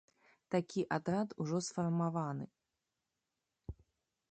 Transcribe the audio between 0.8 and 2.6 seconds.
атрад ужо сфармаваны.